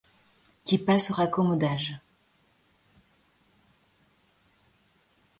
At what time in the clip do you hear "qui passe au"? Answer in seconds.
0.65-1.13